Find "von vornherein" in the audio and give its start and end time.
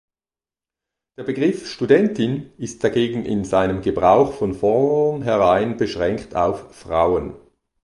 4.33-5.77